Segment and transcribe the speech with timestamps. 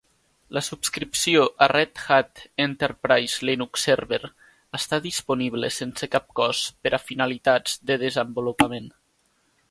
[0.57, 4.19] La subscripció a Red Hat Enterprise Linux Server
[4.79, 8.89] està disponible sense cap cost per a finalitats de desenvolupament.